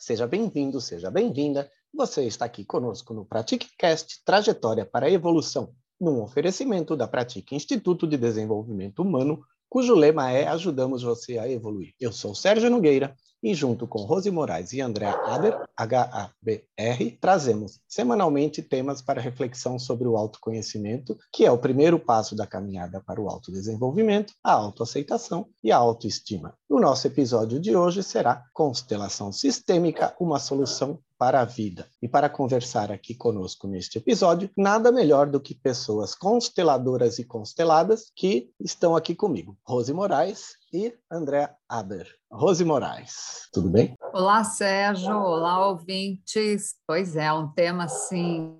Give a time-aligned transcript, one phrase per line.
[0.00, 1.70] Seja bem-vindo, seja bem-vinda.
[1.92, 8.06] Você está aqui conosco no PratiqueCast Trajetória para a Evolução, num oferecimento da Pratique Instituto
[8.06, 11.92] de Desenvolvimento Humano, cujo lema é Ajudamos você a evoluir.
[12.00, 18.62] Eu sou Sérgio Nogueira e junto com Rose Moraes e André Aber, H-A-B-R, trazemos semanalmente
[18.62, 23.28] temas para reflexão sobre o autoconhecimento, que é o primeiro passo da caminhada para o
[23.28, 26.54] autodesenvolvimento, a autoaceitação e a autoestima.
[26.68, 31.86] O nosso episódio de hoje será Constelação Sistêmica, uma solução para a vida.
[32.00, 38.10] E para conversar aqui conosco neste episódio, nada melhor do que pessoas consteladoras e consteladas
[38.16, 39.54] que estão aqui comigo.
[39.62, 42.06] Rose Moraes e André Aber.
[42.30, 43.96] Rose Moraes, tudo bem?
[44.12, 45.16] Olá, Sérgio.
[45.16, 46.76] Olá, ouvintes.
[46.86, 48.56] Pois é, um tema assim,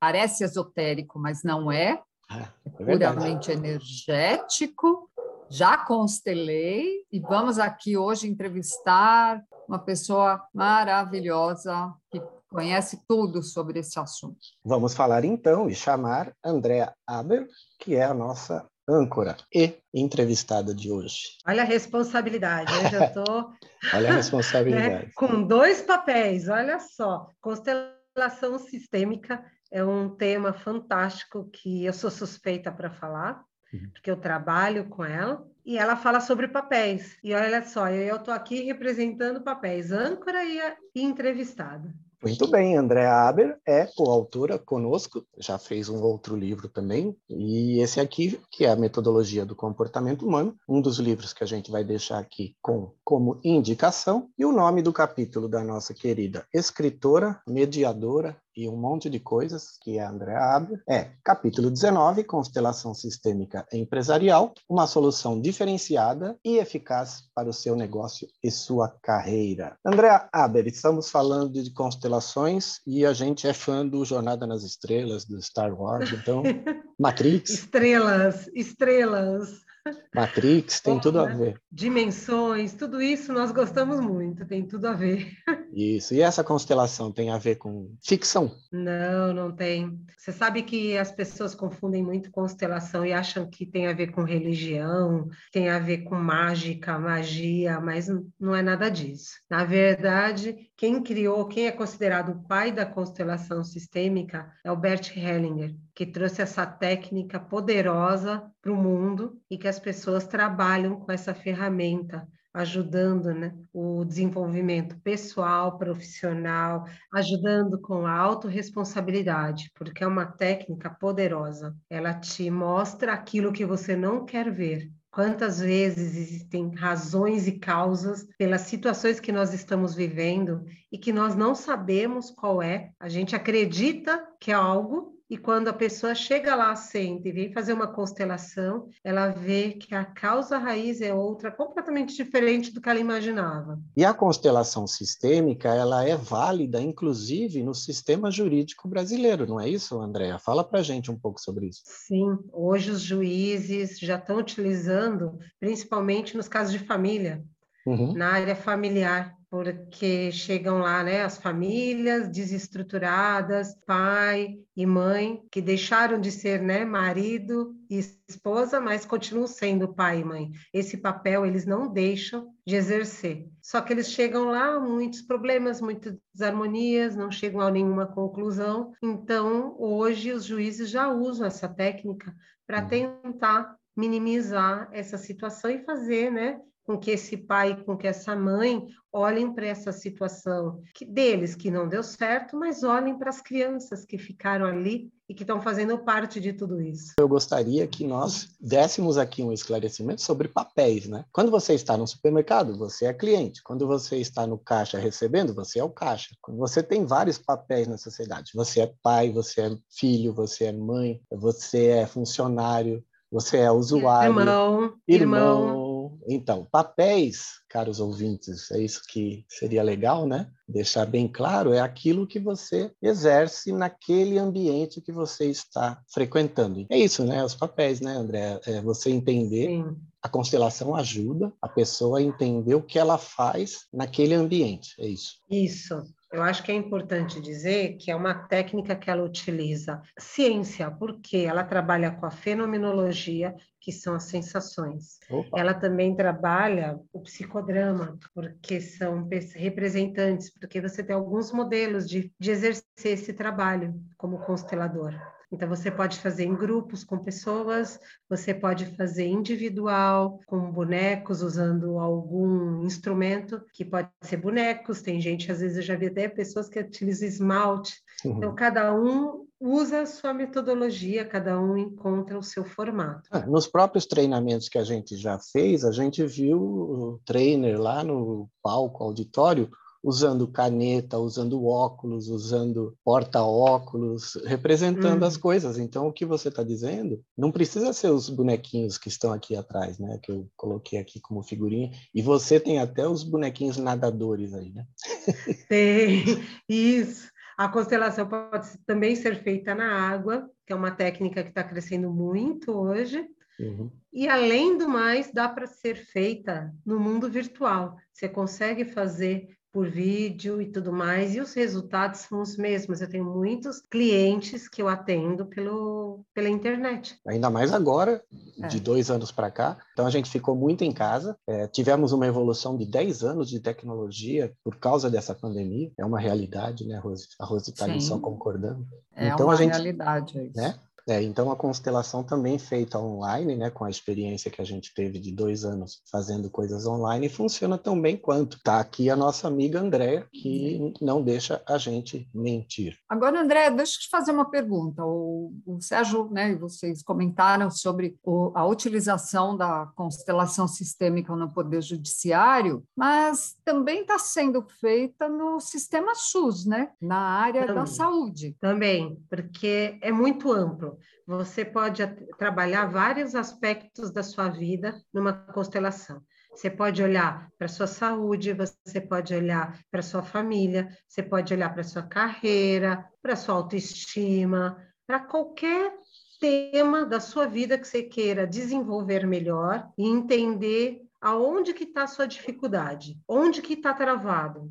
[0.00, 2.02] parece esotérico, mas não é.
[2.30, 5.10] É, é puramente energético.
[5.48, 13.98] Já constelei e vamos aqui hoje entrevistar uma pessoa maravilhosa que conhece tudo sobre esse
[13.98, 14.38] assunto.
[14.64, 17.46] Vamos falar então e chamar Andréa Aber,
[17.78, 21.36] que é a nossa âncora e entrevistada de hoje.
[21.46, 23.52] Olha a responsabilidade, eu já estou.
[23.92, 25.06] olha a responsabilidade.
[25.06, 25.10] né?
[25.14, 27.28] Com dois papéis, olha só.
[27.40, 33.42] Constelação sistêmica é um tema fantástico que eu sou suspeita para falar,
[33.72, 33.90] uhum.
[33.90, 35.46] porque eu trabalho com ela.
[35.64, 37.18] E ela fala sobre papéis.
[37.24, 40.60] E olha só, eu estou aqui representando papéis, âncora e,
[40.94, 41.92] e entrevistada.
[42.22, 48.00] Muito bem, Andréa Aber é coautora conosco, já fez um outro livro também, e esse
[48.00, 51.84] aqui, que é a Metodologia do Comportamento Humano, um dos livros que a gente vai
[51.84, 58.36] deixar aqui com, como indicação, e o nome do capítulo da nossa querida escritora, mediadora
[58.56, 64.54] e um monte de coisas, que a Andrea abre, é capítulo 19, Constelação Sistêmica Empresarial,
[64.68, 69.76] uma solução diferenciada e eficaz para o seu negócio e sua carreira.
[69.84, 75.24] Andrea Aber, estamos falando de constelações e a gente é fã do Jornada nas Estrelas,
[75.26, 76.42] do Star Wars, então,
[76.98, 77.50] Matrix.
[77.50, 79.65] Estrelas, estrelas.
[80.14, 81.34] Matrix tem Bom, tudo a né?
[81.34, 81.60] ver.
[81.70, 85.32] Dimensões, tudo isso nós gostamos muito, tem tudo a ver.
[85.72, 86.14] Isso.
[86.14, 88.50] E essa constelação tem a ver com ficção?
[88.72, 90.00] Não, não tem.
[90.16, 94.22] Você sabe que as pessoas confundem muito constelação e acham que tem a ver com
[94.22, 98.08] religião, tem a ver com mágica, magia, mas
[98.40, 99.34] não é nada disso.
[99.50, 105.16] Na verdade, quem criou, quem é considerado o pai da constelação sistêmica é o Bert
[105.16, 111.12] Hellinger, que trouxe essa técnica poderosa para o mundo e que as pessoas trabalham com
[111.12, 120.24] essa ferramenta ajudando né, o desenvolvimento pessoal, profissional, ajudando com a autorresponsabilidade, porque é uma
[120.24, 121.76] técnica poderosa.
[121.88, 124.90] Ela te mostra aquilo que você não quer ver.
[125.10, 131.36] Quantas vezes existem razões e causas pelas situações que nós estamos vivendo e que nós
[131.36, 136.54] não sabemos qual é, a gente acredita que é algo e quando a pessoa chega
[136.54, 141.50] lá, sente e vem fazer uma constelação, ela vê que a causa raiz é outra,
[141.50, 143.80] completamente diferente do que ela imaginava.
[143.96, 150.00] E a constelação sistêmica, ela é válida, inclusive, no sistema jurídico brasileiro, não é isso,
[150.00, 150.38] Andréa?
[150.38, 151.82] Fala para gente um pouco sobre isso.
[151.84, 157.42] Sim, hoje os juízes já estão utilizando, principalmente nos casos de família,
[157.84, 158.14] uhum.
[158.14, 166.20] na área familiar porque chegam lá, né, as famílias desestruturadas, pai e mãe que deixaram
[166.20, 170.52] de ser, né, marido e esposa, mas continuam sendo pai e mãe.
[170.74, 173.48] Esse papel eles não deixam de exercer.
[173.62, 178.92] Só que eles chegam lá muitos problemas, muitas desarmonias, não chegam a nenhuma conclusão.
[179.02, 182.34] Então, hoje os juízes já usam essa técnica
[182.66, 182.88] para uhum.
[182.88, 188.86] tentar minimizar essa situação e fazer, né, com que esse pai, com que essa mãe
[189.12, 194.04] olhem para essa situação que deles que não deu certo, mas olhem para as crianças
[194.04, 197.14] que ficaram ali e que estão fazendo parte de tudo isso.
[197.18, 201.24] Eu gostaria que nós dessemos aqui um esclarecimento sobre papéis, né?
[201.32, 203.62] Quando você está no supermercado, você é cliente.
[203.64, 206.36] Quando você está no caixa recebendo, você é o caixa.
[206.40, 210.72] Quando você tem vários papéis na sociedade, você é pai, você é filho, você é
[210.72, 215.85] mãe, você é funcionário, você é usuário, irmão, irmão, irmão
[216.28, 220.50] então, papéis, caros ouvintes, é isso que seria legal, né?
[220.68, 226.84] Deixar bem claro, é aquilo que você exerce naquele ambiente que você está frequentando.
[226.90, 227.44] É isso, né?
[227.44, 228.60] Os papéis, né, André?
[228.66, 229.68] É você entender.
[229.68, 229.96] Sim.
[230.22, 234.94] A constelação ajuda a pessoa a entender o que ela faz naquele ambiente.
[234.98, 235.36] É isso.
[235.48, 236.02] Isso.
[236.36, 241.38] Eu acho que é importante dizer que é uma técnica que ela utiliza ciência, porque
[241.38, 245.18] ela trabalha com a fenomenologia, que são as sensações.
[245.30, 245.58] Opa.
[245.58, 252.50] Ela também trabalha o psicodrama, porque são representantes, porque você tem alguns modelos de, de
[252.50, 252.84] exercer
[253.14, 255.14] esse trabalho como constelador.
[255.56, 257.98] Então, você pode fazer em grupos com pessoas,
[258.28, 265.50] você pode fazer individual, com bonecos, usando algum instrumento, que pode ser bonecos, tem gente,
[265.50, 267.94] às vezes eu já vi até pessoas que utilizam esmalte.
[268.22, 268.36] Uhum.
[268.36, 273.22] Então, cada um usa a sua metodologia, cada um encontra o seu formato.
[273.30, 278.04] Ah, nos próprios treinamentos que a gente já fez, a gente viu o trainer lá
[278.04, 279.70] no palco, auditório,
[280.06, 285.40] usando caneta, usando óculos, usando porta-óculos, representando as hum.
[285.40, 285.78] coisas.
[285.78, 289.98] Então, o que você está dizendo não precisa ser os bonequinhos que estão aqui atrás,
[289.98, 290.20] né?
[290.22, 291.90] Que eu coloquei aqui como figurinha.
[292.14, 294.86] E você tem até os bonequinhos nadadores aí, né?
[295.68, 296.22] Tem,
[296.68, 297.28] isso.
[297.58, 302.12] A constelação pode também ser feita na água, que é uma técnica que está crescendo
[302.12, 303.26] muito hoje.
[303.58, 303.90] Uhum.
[304.12, 307.96] E além do mais, dá para ser feita no mundo virtual.
[308.12, 313.02] Você consegue fazer por vídeo e tudo mais, e os resultados são os mesmos.
[313.02, 317.20] Eu tenho muitos clientes que eu atendo pelo, pela internet.
[317.28, 318.24] Ainda mais agora,
[318.62, 318.68] é.
[318.68, 319.76] de dois anos para cá.
[319.92, 321.36] Então, a gente ficou muito em casa.
[321.46, 325.92] É, tivemos uma evolução de 10 anos de tecnologia por causa dessa pandemia.
[325.98, 327.28] É uma realidade, né, Rose?
[327.38, 328.82] A Rose está ali só concordando.
[329.14, 330.38] É então, uma a gente, realidade.
[330.42, 330.56] Isso.
[330.56, 330.74] Né?
[331.08, 335.20] É, então a constelação também feita online, né, com a experiência que a gente teve
[335.20, 338.56] de dois anos fazendo coisas online, funciona tão bem quanto.
[338.56, 342.98] Está aqui a nossa amiga Andréa, que não deixa a gente mentir.
[343.08, 345.04] Agora, André, deixa eu te fazer uma pergunta.
[345.04, 351.52] O, o Sérgio, né, e vocês comentaram sobre o, a utilização da constelação sistêmica no
[351.52, 357.86] Poder Judiciário, mas também está sendo feita no sistema SUS, né, na área também, da
[357.86, 358.56] saúde.
[358.60, 360.95] Também, porque é muito amplo.
[361.26, 362.06] Você pode
[362.38, 366.22] trabalhar vários aspectos da sua vida numa constelação.
[366.54, 371.72] Você pode olhar para sua saúde, você pode olhar para sua família, você pode olhar
[371.74, 374.76] para sua carreira, para sua autoestima,
[375.06, 375.92] para qualquer
[376.40, 382.06] tema da sua vida que você queira desenvolver melhor e entender aonde que está a
[382.08, 384.70] sua dificuldade, onde que está travado,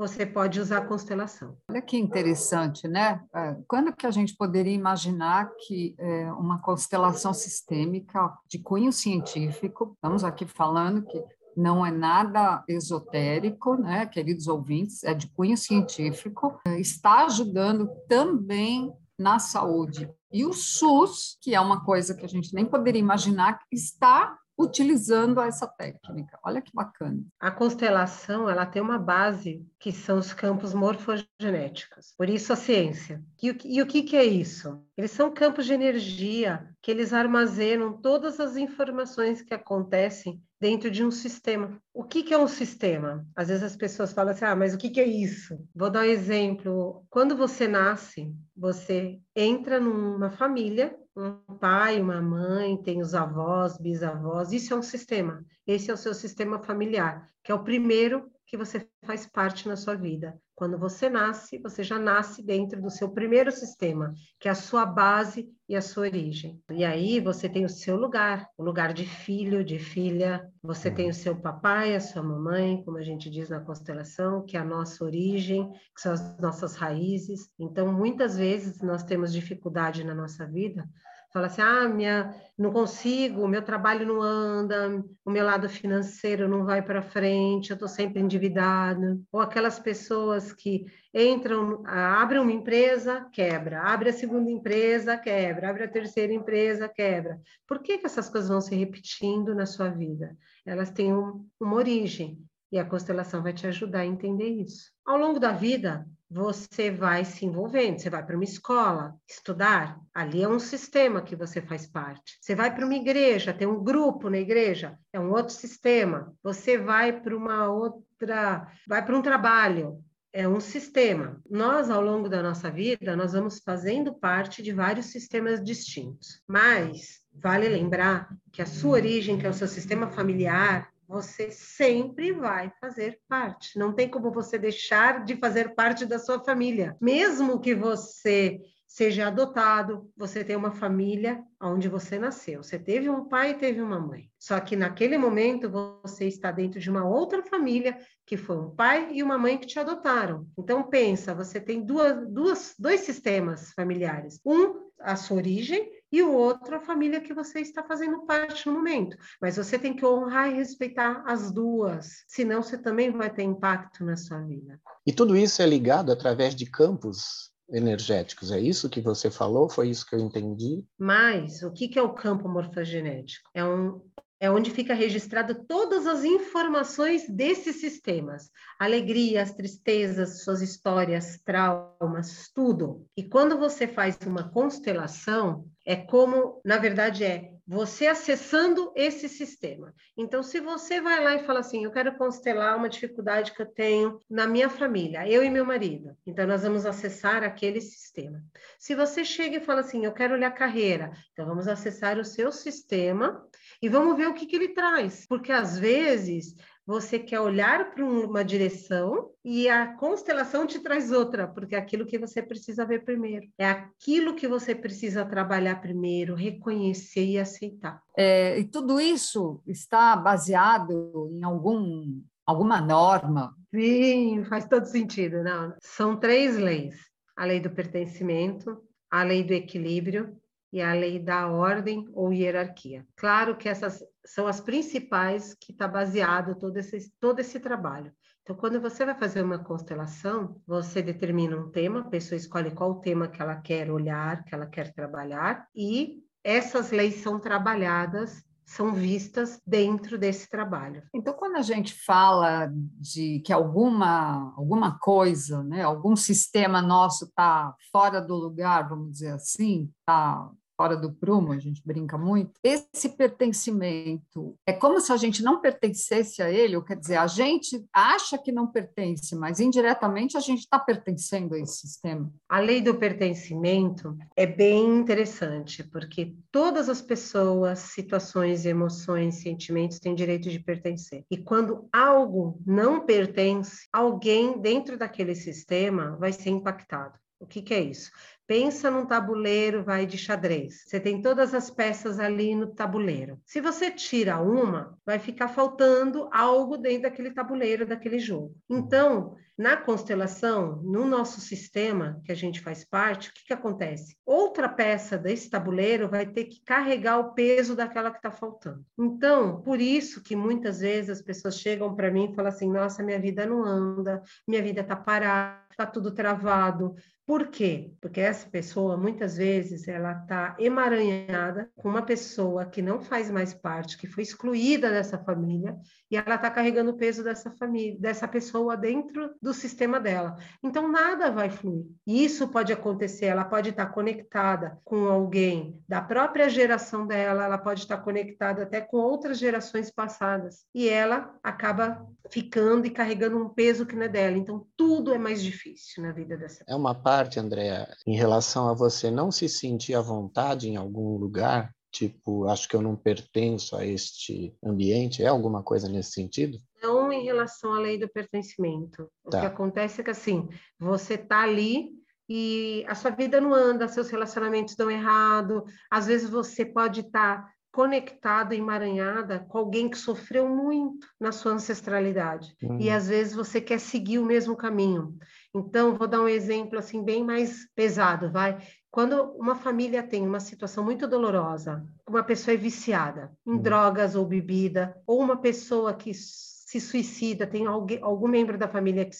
[0.00, 1.58] você pode usar a constelação.
[1.68, 3.22] Olha que interessante, né?
[3.34, 9.92] É, quando que a gente poderia imaginar que é, uma constelação sistêmica de cunho científico,
[9.94, 11.22] estamos aqui falando que
[11.54, 18.90] não é nada esotérico, né, queridos ouvintes, é de cunho científico, é, está ajudando também
[19.18, 20.10] na saúde.
[20.32, 25.40] E o SUS, que é uma coisa que a gente nem poderia imaginar, está utilizando
[25.40, 26.38] essa técnica.
[26.42, 27.22] Olha que bacana.
[27.38, 32.14] A constelação, ela tem uma base que são os campos morfogenéticos.
[32.16, 33.22] Por isso a ciência.
[33.42, 34.82] E o, e o que, que é isso?
[34.96, 41.02] Eles são campos de energia que eles armazenam todas as informações que acontecem dentro de
[41.02, 41.80] um sistema.
[41.92, 43.26] O que, que é um sistema?
[43.34, 45.58] Às vezes as pessoas falam assim, ah, mas o que, que é isso?
[45.74, 47.02] Vou dar um exemplo.
[47.08, 54.52] Quando você nasce, você entra numa família um pai, uma mãe, tem os avós, bisavós,
[54.52, 55.44] isso é um sistema.
[55.66, 59.76] Esse é o seu sistema familiar, que é o primeiro que você faz parte na
[59.76, 60.36] sua vida.
[60.56, 64.84] Quando você nasce, você já nasce dentro do seu primeiro sistema, que é a sua
[64.84, 66.60] base e a sua origem.
[66.68, 71.08] E aí você tem o seu lugar, o lugar de filho, de filha, você tem
[71.08, 74.64] o seu papai, a sua mamãe, como a gente diz na constelação, que é a
[74.64, 77.48] nossa origem, que são as nossas raízes.
[77.56, 80.88] Então, muitas vezes nós temos dificuldade na nossa vida
[81.32, 86.48] fala assim: ah, minha, não consigo, o meu trabalho não anda, o meu lado financeiro
[86.48, 89.22] não vai para frente, eu estou sempre endividado.
[89.32, 95.84] Ou aquelas pessoas que entram, abrem uma empresa, quebra, abre a segunda empresa, quebra, abre
[95.84, 97.40] a terceira empresa, quebra.
[97.66, 100.36] Por que, que essas coisas vão se repetindo na sua vida?
[100.66, 102.38] Elas têm um, uma origem.
[102.72, 104.90] E a constelação vai te ajudar a entender isso.
[105.04, 107.98] Ao longo da vida, você vai se envolvendo.
[107.98, 112.38] Você vai para uma escola estudar, ali é um sistema que você faz parte.
[112.40, 116.32] Você vai para uma igreja, tem um grupo na igreja, é um outro sistema.
[116.42, 121.42] Você vai para uma outra, vai para um trabalho, é um sistema.
[121.50, 126.40] Nós, ao longo da nossa vida, nós vamos fazendo parte de vários sistemas distintos.
[126.46, 132.30] Mas vale lembrar que a sua origem, que é o seu sistema familiar, você sempre
[132.30, 133.76] vai fazer parte.
[133.76, 136.96] Não tem como você deixar de fazer parte da sua família.
[137.00, 142.62] Mesmo que você seja adotado, você tem uma família onde você nasceu.
[142.62, 144.30] Você teve um pai e teve uma mãe.
[144.38, 145.68] Só que naquele momento
[146.00, 149.66] você está dentro de uma outra família que foi um pai e uma mãe que
[149.66, 150.46] te adotaram.
[150.56, 154.40] Então pensa, você tem duas, duas, dois sistemas familiares.
[154.46, 158.74] Um, a sua origem, e o outro, a família que você está fazendo parte no
[158.74, 159.16] momento.
[159.40, 164.04] Mas você tem que honrar e respeitar as duas, senão você também vai ter impacto
[164.04, 164.80] na sua vida.
[165.06, 168.50] E tudo isso é ligado através de campos energéticos.
[168.50, 169.68] É isso que você falou?
[169.68, 170.84] Foi isso que eu entendi?
[170.98, 173.48] Mas o que é o campo morfogenético?
[173.54, 174.00] É um,
[174.40, 183.06] é onde fica registrado todas as informações desses sistemas, alegrias, tristezas, suas histórias, traumas, tudo.
[183.14, 189.94] E quando você faz uma constelação, é como, na verdade, é você acessando esse sistema.
[190.16, 193.66] Então, se você vai lá e fala assim, eu quero constelar uma dificuldade que eu
[193.66, 198.42] tenho na minha família, eu e meu marido, então nós vamos acessar aquele sistema.
[198.76, 202.50] Se você chega e fala assim, eu quero olhar carreira, então vamos acessar o seu
[202.50, 203.46] sistema
[203.80, 206.56] e vamos ver o que, que ele traz, porque às vezes
[206.90, 212.04] você quer olhar para uma direção e a constelação te traz outra, porque é aquilo
[212.04, 213.46] que você precisa ver primeiro.
[213.56, 218.02] É aquilo que você precisa trabalhar primeiro, reconhecer e aceitar.
[218.16, 223.54] É, e tudo isso está baseado em algum, alguma norma?
[223.72, 225.44] Sim, faz todo sentido.
[225.44, 226.96] Não, são três leis:
[227.36, 228.76] a lei do pertencimento,
[229.08, 230.36] a lei do equilíbrio
[230.72, 233.06] e a lei da ordem ou hierarquia.
[233.16, 238.12] Claro que essas são as principais que está baseado todo esse, todo esse trabalho.
[238.42, 243.00] Então, quando você vai fazer uma constelação, você determina um tema, a pessoa escolhe qual
[243.00, 248.94] tema que ela quer olhar, que ela quer trabalhar, e essas leis são trabalhadas são
[248.94, 251.02] vistas dentro desse trabalho.
[251.12, 257.74] Então, quando a gente fala de que alguma, alguma coisa, né, algum sistema nosso está
[257.90, 260.48] fora do lugar, vamos dizer assim, está
[260.80, 265.60] fora do prumo, a gente brinca muito, esse pertencimento é como se a gente não
[265.60, 270.40] pertencesse a ele, ou quer dizer, a gente acha que não pertence, mas indiretamente a
[270.40, 272.32] gente está pertencendo a esse sistema.
[272.48, 280.14] A lei do pertencimento é bem interessante, porque todas as pessoas, situações, emoções, sentimentos têm
[280.14, 281.26] direito de pertencer.
[281.30, 287.20] E quando algo não pertence, alguém dentro daquele sistema vai ser impactado.
[287.40, 288.10] O que, que, é isso?
[288.50, 290.82] Pensa num tabuleiro, vai de xadrez.
[290.84, 293.38] Você tem todas as peças ali no tabuleiro.
[293.46, 298.52] Se você tira uma, vai ficar faltando algo dentro daquele tabuleiro, daquele jogo.
[298.68, 304.16] Então, na constelação, no nosso sistema que a gente faz parte, o que, que acontece?
[304.26, 308.84] Outra peça desse tabuleiro vai ter que carregar o peso daquela que está faltando.
[308.98, 313.02] Então, por isso que muitas vezes as pessoas chegam para mim e falam assim: nossa,
[313.02, 316.94] minha vida não anda, minha vida está parada, está tudo travado.
[317.26, 317.92] Por quê?
[318.00, 323.52] Porque essa pessoa, muitas vezes, ela está emaranhada com uma pessoa que não faz mais
[323.52, 325.76] parte, que foi excluída dessa família,
[326.10, 330.36] e ela está carregando o peso dessa família, dessa pessoa dentro do sistema dela.
[330.62, 331.86] Então, nada vai fluir.
[332.06, 337.58] Isso pode acontecer, ela pode estar tá conectada com alguém da própria geração dela, ela
[337.58, 343.38] pode estar tá conectada até com outras gerações passadas, e ela acaba ficando e carregando
[343.38, 344.36] um peso que não é dela.
[344.36, 346.64] Então, tudo é mais difícil na vida dessa.
[346.66, 351.16] É uma parte, Andréa, em relação a você não se sentir à vontade em algum
[351.16, 356.58] lugar, tipo, acho que eu não pertenço a este ambiente, é alguma coisa nesse sentido?
[356.82, 359.10] Não em relação à lei do pertencimento.
[359.24, 359.40] O tá.
[359.40, 360.48] que acontece é que, assim,
[360.78, 361.92] você tá ali
[362.28, 367.42] e a sua vida não anda, seus relacionamentos dão errado, às vezes você pode estar
[367.42, 372.54] tá conectada, emaranhada com alguém que sofreu muito na sua ancestralidade.
[372.62, 372.78] Uhum.
[372.80, 375.16] E às vezes você quer seguir o mesmo caminho.
[375.54, 378.58] Então, vou dar um exemplo assim bem mais pesado, vai.
[378.90, 383.62] Quando uma família tem uma situação muito dolorosa, uma pessoa é viciada em uhum.
[383.62, 389.04] drogas ou bebida, ou uma pessoa que se suicida, tem alguém, algum membro da família
[389.04, 389.16] que,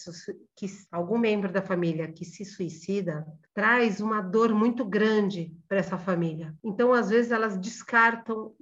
[0.55, 5.97] que, algum membro da família que se suicida, traz uma dor muito grande para essa
[5.97, 6.55] família.
[6.63, 8.53] Então, às vezes elas descartam,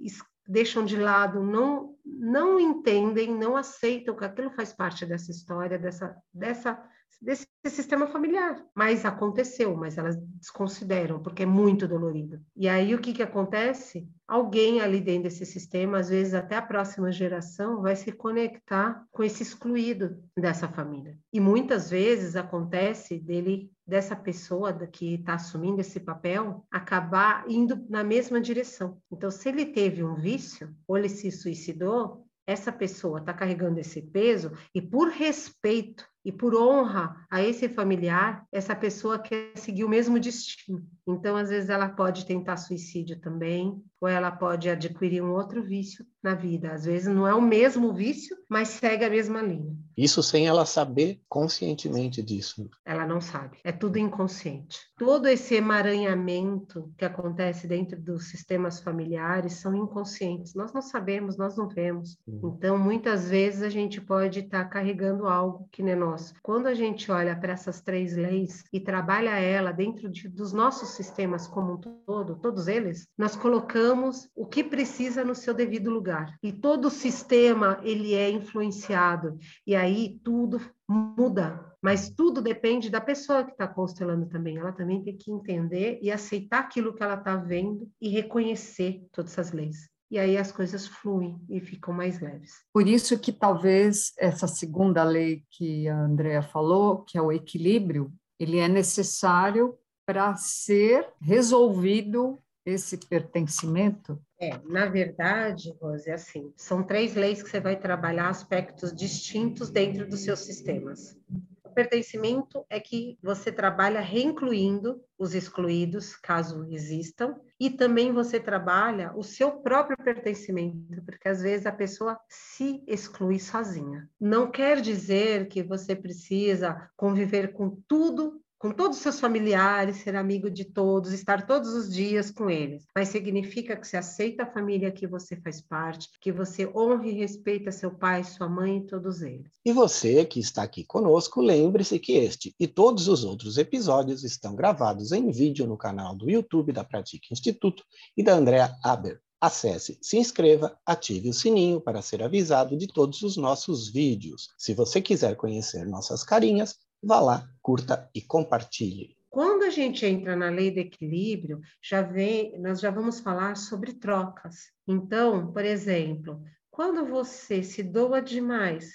[0.46, 6.16] deixam de lado, não não entendem, não aceitam que aquilo faz parte dessa história, dessa
[6.34, 6.82] dessa
[7.20, 8.64] desse sistema familiar.
[8.74, 12.40] Mas aconteceu, mas elas desconsideram, porque é muito dolorido.
[12.56, 14.08] E aí o que, que acontece?
[14.26, 19.22] Alguém ali dentro desse sistema, às vezes até a próxima geração, vai se conectar com
[19.22, 21.18] esse excluído dessa família.
[21.32, 28.04] E muitas vezes acontece dele dessa pessoa que está assumindo esse papel acabar indo na
[28.04, 28.98] mesma direção.
[29.10, 34.02] Então, se ele teve um vício ou ele se suicidou, essa pessoa está carregando esse
[34.02, 39.88] peso e por respeito E por honra a esse familiar, essa pessoa quer seguir o
[39.88, 40.86] mesmo destino.
[41.14, 46.06] Então, às vezes, ela pode tentar suicídio também, ou ela pode adquirir um outro vício
[46.22, 46.72] na vida.
[46.72, 49.76] Às vezes, não é o mesmo vício, mas segue a mesma linha.
[49.96, 52.68] Isso sem ela saber conscientemente disso.
[52.84, 53.58] Ela não sabe.
[53.62, 54.78] É tudo inconsciente.
[54.98, 60.54] Todo esse emaranhamento que acontece dentro dos sistemas familiares são inconscientes.
[60.54, 62.16] Nós não sabemos, nós não vemos.
[62.26, 62.54] Uhum.
[62.56, 66.34] Então, muitas vezes, a gente pode estar tá carregando algo que não é nosso.
[66.42, 70.90] Quando a gente olha para essas três leis e trabalha ela dentro de, dos nossos
[71.00, 76.36] sistemas como um todo, todos eles, nós colocamos o que precisa no seu devido lugar.
[76.42, 79.38] E todo o sistema, ele é influenciado.
[79.66, 84.58] E aí tudo muda, mas tudo depende da pessoa que está constelando também.
[84.58, 89.32] Ela também tem que entender e aceitar aquilo que ela está vendo e reconhecer todas
[89.32, 89.88] essas leis.
[90.10, 92.52] E aí as coisas fluem e ficam mais leves.
[92.74, 98.12] Por isso que talvez essa segunda lei que a Andrea falou, que é o equilíbrio,
[98.38, 99.78] ele é necessário
[100.10, 102.36] para ser resolvido
[102.66, 104.20] esse pertencimento?
[104.40, 109.70] É, na verdade, Rose, é assim, são três leis que você vai trabalhar aspectos distintos
[109.70, 111.16] dentro dos seus sistemas.
[111.64, 119.12] O pertencimento é que você trabalha reincluindo os excluídos, caso existam, e também você trabalha
[119.14, 124.10] o seu próprio pertencimento, porque às vezes a pessoa se exclui sozinha.
[124.20, 130.14] Não quer dizer que você precisa conviver com tudo com todos os seus familiares, ser
[130.14, 132.84] amigo de todos, estar todos os dias com eles.
[132.94, 137.12] Mas significa que você aceita a família que você faz parte, que você honra e
[137.12, 139.50] respeita seu pai, sua mãe e todos eles.
[139.64, 144.54] E você que está aqui conosco, lembre-se que este e todos os outros episódios estão
[144.54, 147.82] gravados em vídeo no canal do YouTube da Pratique Instituto
[148.14, 149.18] e da Andrea Aber.
[149.40, 154.50] Acesse, se inscreva, ative o sininho para ser avisado de todos os nossos vídeos.
[154.58, 159.16] Se você quiser conhecer nossas carinhas, vá lá, curta e compartilhe.
[159.28, 163.92] Quando a gente entra na lei do equilíbrio, já vem, nós já vamos falar sobre
[163.92, 164.72] trocas.
[164.88, 168.90] Então, por exemplo, quando você se doa demais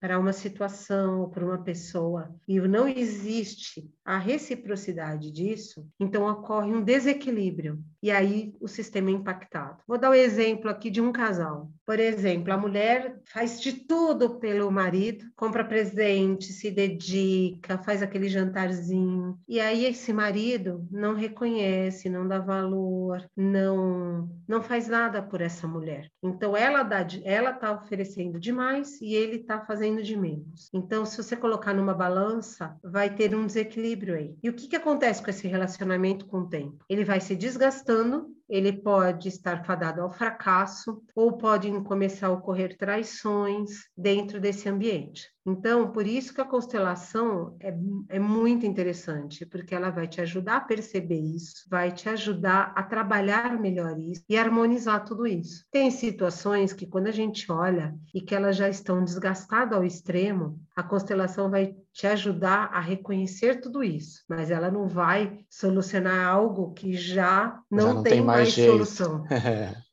[0.00, 6.70] para uma situação ou para uma pessoa e não existe a reciprocidade disso, então ocorre
[6.70, 9.82] um desequilíbrio e aí o sistema é impactado.
[9.86, 11.70] Vou dar o um exemplo aqui de um casal.
[11.86, 18.28] Por exemplo, a mulher faz de tudo pelo marido, compra presente, se dedica, faz aquele
[18.28, 19.38] jantarzinho.
[19.46, 25.68] E aí esse marido não reconhece, não dá valor, não não faz nada por essa
[25.68, 26.10] mulher.
[26.20, 30.68] Então ela dá ela tá oferecendo demais e ele tá fazendo de menos.
[30.74, 34.36] Então se você colocar numa balança, vai ter um desequilíbrio aí.
[34.42, 36.84] E o que que acontece com esse relacionamento com o tempo?
[36.88, 42.76] Ele vai se desgastando ele pode estar fadado ao fracasso ou podem começar a ocorrer
[42.76, 45.35] traições dentro desse ambiente.
[45.46, 47.72] Então, por isso que a constelação é,
[48.08, 52.82] é muito interessante, porque ela vai te ajudar a perceber isso, vai te ajudar a
[52.82, 55.64] trabalhar melhor isso e harmonizar tudo isso.
[55.70, 60.60] Tem situações que quando a gente olha e que elas já estão desgastadas ao extremo,
[60.74, 66.74] a constelação vai te ajudar a reconhecer tudo isso, mas ela não vai solucionar algo
[66.74, 69.24] que já não, já não tem, tem, mais, mais solução.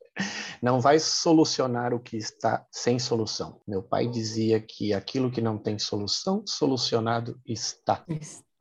[0.61, 3.59] não vai solucionar o que está sem solução.
[3.67, 8.05] Meu pai dizia que aquilo que não tem solução, solucionado está.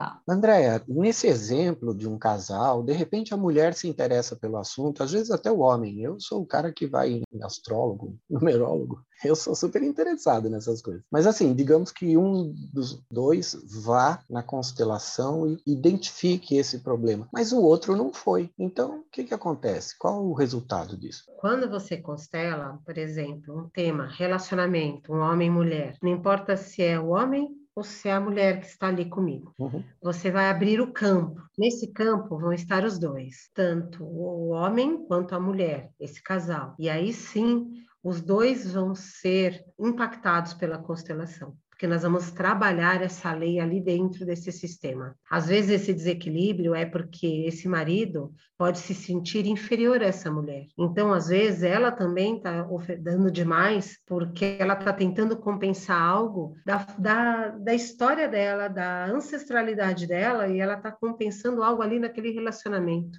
[0.02, 0.20] Tá.
[0.28, 5.12] Andréia, nesse exemplo de um casal, de repente a mulher se interessa pelo assunto, às
[5.12, 6.00] vezes até o homem.
[6.00, 11.04] Eu sou o cara que vai em astrólogo, numerólogo, eu sou super interessado nessas coisas.
[11.08, 17.52] Mas assim, digamos que um dos dois vá na constelação e identifique esse problema, mas
[17.52, 18.50] o outro não foi.
[18.58, 19.96] Então, o que, que acontece?
[19.96, 21.22] Qual o resultado disso?
[21.38, 26.82] Quando você constela, por exemplo, um tema, relacionamento, um homem e mulher, não importa se
[26.82, 29.54] é o homem ou se é a mulher que está ali comigo.
[29.58, 29.82] Uhum.
[30.02, 31.40] Você vai abrir o campo.
[31.58, 36.74] Nesse campo vão estar os dois, tanto o homem quanto a mulher, esse casal.
[36.78, 43.32] E aí sim, os dois vão ser impactados pela constelação porque nós vamos trabalhar essa
[43.32, 45.16] lei ali dentro desse sistema.
[45.28, 50.68] Às vezes esse desequilíbrio é porque esse marido pode se sentir inferior a essa mulher.
[50.78, 52.64] Então, às vezes, ela também está
[53.00, 60.06] dando demais porque ela está tentando compensar algo da, da, da história dela, da ancestralidade
[60.06, 63.18] dela, e ela está compensando algo ali naquele relacionamento.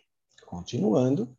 [0.46, 1.36] Continuando,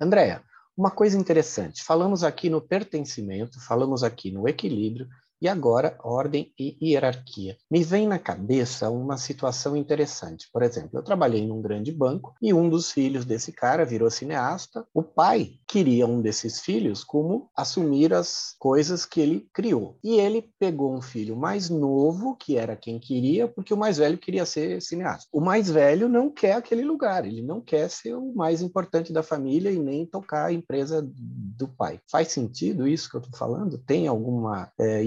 [0.00, 0.42] Andréa,
[0.76, 5.08] uma coisa interessante, falamos aqui no pertencimento, falamos aqui no equilíbrio,
[5.42, 7.56] e agora, ordem e hierarquia.
[7.68, 10.48] Me vem na cabeça uma situação interessante.
[10.52, 14.86] Por exemplo, eu trabalhei num grande banco e um dos filhos desse cara virou cineasta.
[14.94, 19.98] O pai queria um desses filhos como assumir as coisas que ele criou.
[20.04, 24.18] E ele pegou um filho mais novo, que era quem queria, porque o mais velho
[24.18, 25.26] queria ser cineasta.
[25.32, 29.24] O mais velho não quer aquele lugar, ele não quer ser o mais importante da
[29.24, 31.98] família e nem tocar a empresa do pai.
[32.08, 33.76] Faz sentido isso que eu estou falando?
[33.76, 35.02] Tem alguma é,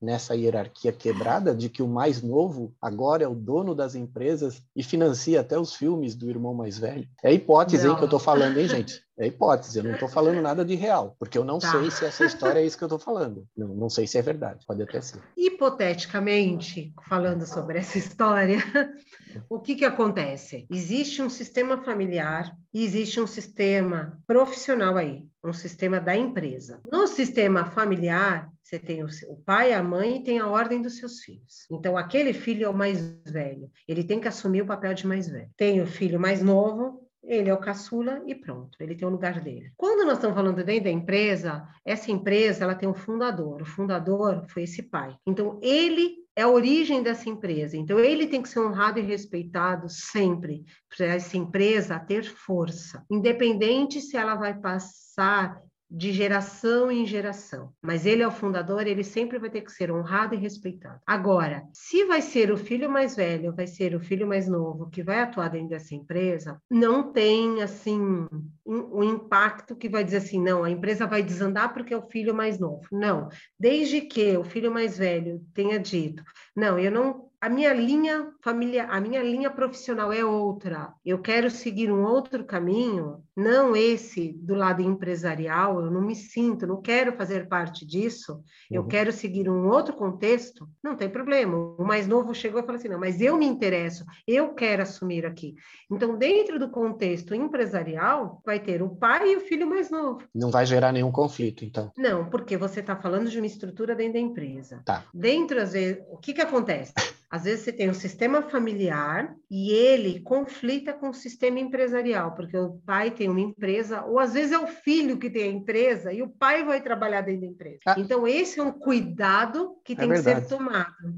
[0.00, 4.82] nessa hierarquia quebrada de que o mais novo agora é o dono das empresas e
[4.82, 7.08] financia até os filmes do irmão mais velho.
[7.22, 9.05] É hipótese, hein, que eu estou falando, hein, gente?
[9.18, 11.70] É hipótese, eu não estou falando nada de real, porque eu não tá.
[11.70, 13.46] sei se essa história é isso que eu estou falando.
[13.56, 15.20] Não, não sei se é verdade, pode até ser.
[15.36, 18.58] Hipoteticamente, falando sobre essa história,
[19.48, 20.66] o que, que acontece?
[20.70, 26.80] Existe um sistema familiar e existe um sistema profissional aí, um sistema da empresa.
[26.92, 29.08] No sistema familiar, você tem o,
[29.46, 31.66] pai, a mãe e tem a ordem dos seus filhos.
[31.70, 35.28] Então, aquele filho é o mais velho, ele tem que assumir o papel de mais
[35.28, 35.48] velho.
[35.56, 39.40] Tem o filho mais novo, ele é o caçula e pronto, ele tem o lugar
[39.40, 39.72] dele.
[39.76, 43.62] Quando nós estamos falando dentro da empresa, essa empresa ela tem um fundador.
[43.62, 45.16] O fundador foi esse pai.
[45.26, 47.76] Então ele é a origem dessa empresa.
[47.76, 54.00] Então ele tem que ser honrado e respeitado sempre para essa empresa ter força, independente
[54.00, 57.72] se ela vai passar de geração em geração.
[57.80, 61.00] Mas ele é o fundador, ele sempre vai ter que ser honrado e respeitado.
[61.06, 65.02] Agora, se vai ser o filho mais velho, vai ser o filho mais novo que
[65.02, 70.42] vai atuar dentro dessa empresa, não tem assim um, um impacto que vai dizer assim,
[70.42, 72.82] não, a empresa vai desandar porque é o filho mais novo.
[72.90, 76.22] Não, desde que o filho mais velho tenha dito,
[76.54, 80.92] não, eu não a minha linha familiar, a minha linha profissional é outra.
[81.04, 85.80] Eu quero seguir um outro caminho, não esse do lado empresarial.
[85.80, 88.40] Eu não me sinto, não quero fazer parte disso.
[88.70, 88.88] Eu uhum.
[88.88, 90.66] quero seguir um outro contexto.
[90.82, 91.56] Não tem problema.
[91.78, 95.26] O mais novo chegou e falou assim: não, mas eu me interesso, eu quero assumir
[95.26, 95.54] aqui.
[95.90, 100.22] Então, dentro do contexto empresarial, vai ter o pai e o filho mais novo.
[100.34, 101.92] Não vai gerar nenhum conflito, então?
[101.96, 104.80] Não, porque você está falando de uma estrutura dentro da empresa.
[104.84, 105.04] Tá.
[105.12, 106.94] Dentro, às vezes, o que que acontece?
[107.28, 112.56] Às vezes você tem um sistema familiar e ele conflita com o sistema empresarial, porque
[112.56, 116.12] o pai tem uma empresa, ou às vezes é o filho que tem a empresa
[116.12, 117.80] e o pai vai trabalhar dentro da empresa.
[117.86, 117.94] Ah.
[117.98, 120.42] Então, esse é um cuidado que é tem verdade.
[120.42, 121.14] que ser tomado.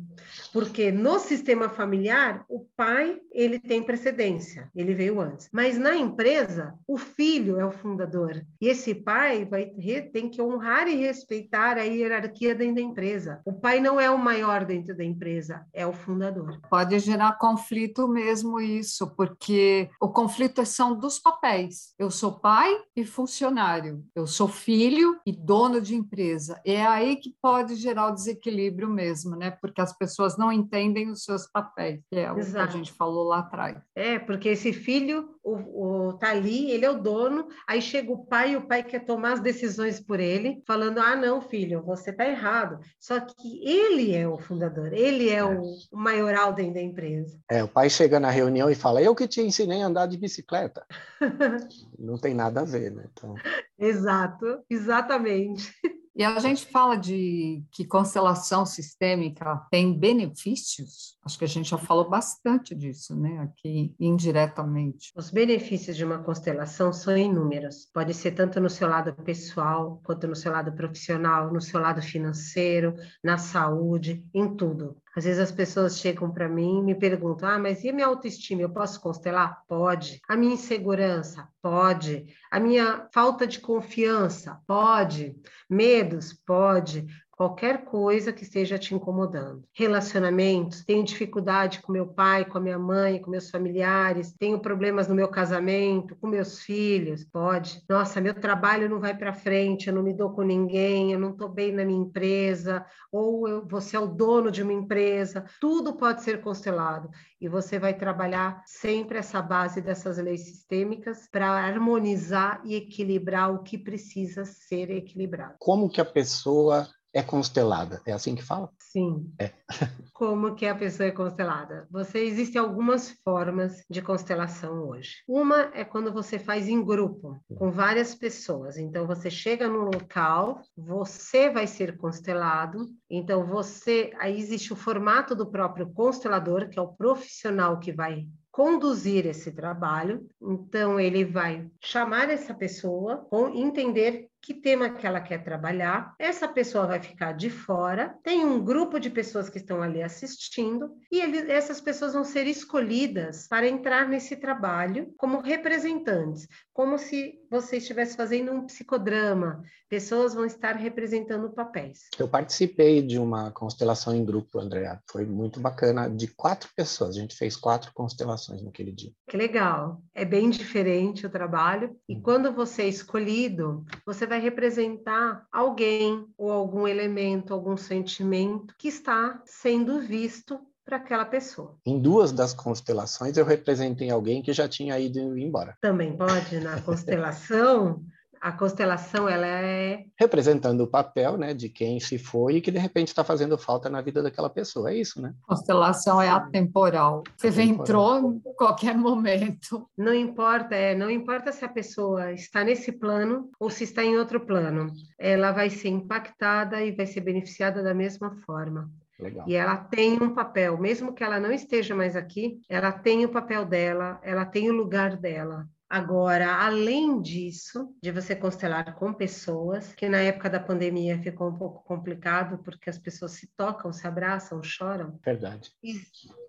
[0.52, 5.48] Porque no sistema familiar, o pai ele tem precedência, ele veio antes.
[5.52, 8.44] Mas na empresa, o filho é o fundador.
[8.60, 9.72] E esse pai vai
[10.12, 13.40] tem que honrar e respeitar a hierarquia dentro da empresa.
[13.44, 16.60] O pai não é o maior dentro da empresa, é o fundador.
[16.68, 21.94] Pode gerar conflito mesmo isso, porque o conflito são dos papéis.
[21.98, 26.60] Eu sou pai e funcionário, eu sou filho e dono de empresa.
[26.64, 29.50] É aí que pode gerar o desequilíbrio mesmo, né?
[29.50, 32.68] Porque as pessoas não entendem os seus papéis, que é o Exato.
[32.68, 33.78] que a gente falou lá atrás.
[33.96, 38.26] É, porque esse filho o, o, tá ali, ele é o dono, aí chega o
[38.26, 42.12] pai e o pai quer tomar as decisões por ele, falando: ah, não, filho, você
[42.12, 42.78] tá errado.
[43.00, 45.44] Só que ele é o fundador, ele é, é.
[45.44, 47.38] O, o maioral dentro da empresa.
[47.50, 50.18] É, o pai chega na reunião e fala: eu que te ensinei a andar de
[50.18, 50.84] bicicleta.
[51.98, 53.08] não tem nada a ver, né?
[53.12, 53.34] Então...
[53.78, 55.72] Exato, exatamente.
[56.14, 61.16] E a gente fala de que constelação sistêmica tem benefícios.
[61.28, 63.40] Acho que a gente já falou bastante disso, né?
[63.40, 65.12] Aqui indiretamente.
[65.14, 67.86] Os benefícios de uma constelação são inúmeros.
[67.92, 72.00] Pode ser tanto no seu lado pessoal, quanto no seu lado profissional, no seu lado
[72.00, 74.96] financeiro, na saúde, em tudo.
[75.14, 78.06] Às vezes as pessoas chegam para mim e me perguntam: ah, mas e a minha
[78.06, 78.62] autoestima?
[78.62, 79.62] Eu posso constelar?
[79.68, 80.22] Pode.
[80.26, 81.46] A minha insegurança?
[81.60, 82.24] Pode.
[82.50, 84.58] A minha falta de confiança?
[84.66, 85.36] Pode.
[85.68, 86.32] Medos?
[86.32, 87.06] Pode
[87.38, 89.62] qualquer coisa que esteja te incomodando.
[89.72, 95.06] Relacionamentos, tenho dificuldade com meu pai, com a minha mãe, com meus familiares, tenho problemas
[95.06, 97.80] no meu casamento, com meus filhos, pode.
[97.88, 101.30] Nossa, meu trabalho não vai para frente, eu não me dou com ninguém, eu não
[101.30, 105.94] estou bem na minha empresa, ou eu, você é o dono de uma empresa, tudo
[105.94, 107.08] pode ser constelado
[107.40, 113.62] e você vai trabalhar sempre essa base dessas leis sistêmicas para harmonizar e equilibrar o
[113.62, 115.54] que precisa ser equilibrado.
[115.60, 118.00] Como que a pessoa é constelada.
[118.06, 118.70] É assim que fala?
[118.78, 119.32] Sim.
[119.38, 119.52] É.
[120.12, 121.86] Como que a pessoa é constelada?
[121.90, 125.22] Você existem algumas formas de constelação hoje.
[125.28, 128.76] Uma é quando você faz em grupo, com várias pessoas.
[128.76, 132.86] Então você chega no local, você vai ser constelado.
[133.08, 138.26] Então você, aí existe o formato do próprio constelador, que é o profissional que vai
[138.58, 140.26] conduzir esse trabalho.
[140.42, 146.14] Então, ele vai chamar essa pessoa, entender que tema que ela quer trabalhar.
[146.18, 148.16] Essa pessoa vai ficar de fora.
[148.22, 152.46] Tem um grupo de pessoas que estão ali assistindo e ele, essas pessoas vão ser
[152.46, 159.62] escolhidas para entrar nesse trabalho como representantes, como se você estivesse fazendo um psicodrama.
[159.88, 162.08] Pessoas vão estar representando papéis.
[162.18, 165.00] Eu participei de uma constelação em grupo, Andréa.
[165.10, 167.16] Foi muito bacana, de quatro pessoas.
[167.16, 169.12] A gente fez quatro constelações naquele dia.
[169.28, 170.02] Que legal.
[170.14, 171.96] É bem diferente o trabalho.
[172.08, 172.22] E hum.
[172.22, 179.42] quando você é escolhido, você vai representar alguém ou algum elemento, algum sentimento que está
[179.46, 181.76] sendo visto para aquela pessoa.
[181.84, 185.76] Em duas das constelações eu representei alguém que já tinha ido embora.
[185.82, 188.02] Também pode, na constelação,
[188.40, 192.78] a constelação ela é representando o papel, né, de quem se foi e que de
[192.78, 194.90] repente está fazendo falta na vida daquela pessoa.
[194.90, 195.34] É isso, né?
[195.42, 197.22] Constelação é atemporal.
[197.36, 199.86] Você vem entrou em qualquer momento.
[199.94, 204.16] Não importa, é, não importa se a pessoa está nesse plano ou se está em
[204.16, 204.90] outro plano.
[205.18, 208.90] Ela vai ser impactada e vai ser beneficiada da mesma forma.
[209.18, 209.48] Legal.
[209.48, 213.28] E ela tem um papel, mesmo que ela não esteja mais aqui, ela tem o
[213.28, 215.68] papel dela, ela tem o lugar dela.
[215.88, 221.56] Agora, além disso, de você constelar com pessoas, que na época da pandemia ficou um
[221.56, 225.18] pouco complicado, porque as pessoas se tocam, se abraçam, choram.
[225.24, 225.72] Verdade.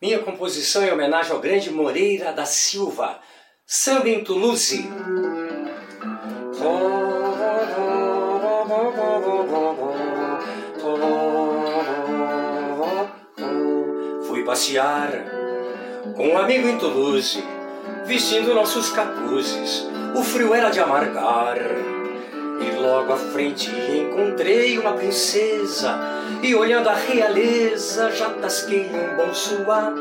[0.00, 3.20] Minha composição em homenagem ao grande Moreira da Silva
[3.70, 4.90] Samba em Toulouse.
[14.26, 15.10] Fui passear
[16.16, 17.44] com um amigo em Toulouse,
[18.06, 19.86] vestindo nossos capuzes.
[20.16, 21.58] O frio era de amargar.
[21.58, 25.94] E logo à frente encontrei uma princesa,
[26.42, 29.92] e olhando a realeza já tasquei um bom suar.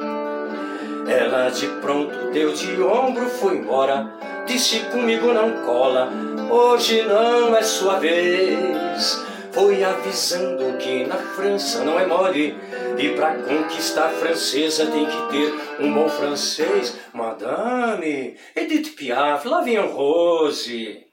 [1.08, 4.12] Ela de pronto deu de ombro, foi embora.
[4.46, 6.10] Disse comigo não cola,
[6.50, 9.26] hoje não é sua vez.
[9.54, 12.56] Foi avisando que na França não é mole.
[12.98, 16.98] E pra conquistar francesa tem que ter um bom francês.
[17.14, 21.06] Madame, Edith Piaf, vem Rose.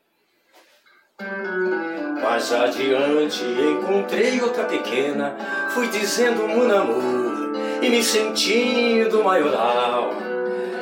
[2.21, 5.37] Mais adiante encontrei outra pequena,
[5.71, 7.54] fui dizendo mon amour
[7.85, 10.15] e me sentindo maioral.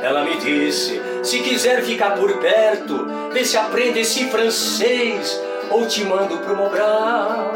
[0.03, 5.41] Ela me disse: se quiser ficar por perto, vê se aprende esse francês
[5.71, 7.51] ou te mando pro Mobral.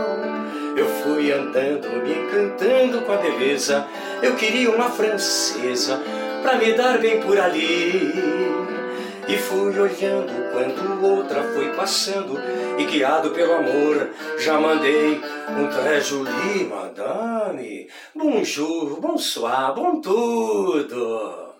[0.76, 3.86] Eu fui andando, me encantando com a beleza.
[4.20, 6.02] Eu queria uma francesa
[6.42, 8.12] pra me dar bem por ali.
[9.28, 12.38] E fui olhando quando outra foi passando.
[12.78, 15.20] E guiado pelo amor já mandei
[15.50, 21.54] um trejoli Madame, bonjour, bonsoir, bom tudo.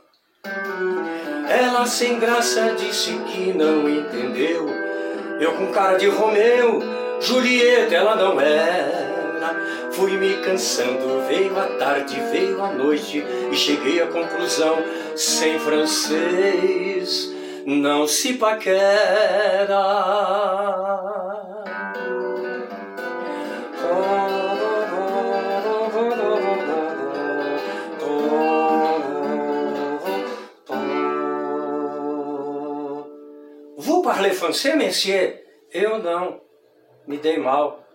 [1.48, 4.68] Ela sem graça disse que não entendeu.
[5.40, 6.80] Eu com cara de Romeu,
[7.20, 14.00] Julieta ela não era Fui me cansando, veio a tarde, veio a noite E cheguei
[14.00, 14.78] à conclusão,
[15.14, 17.35] sem francês
[17.66, 18.76] não se paquera.
[33.76, 35.42] Vous parlez français, monsieur?
[35.72, 36.40] Eu não.
[37.06, 37.85] Me dei mal.